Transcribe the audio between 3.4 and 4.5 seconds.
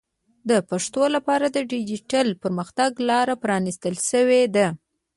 پرانیستل شوې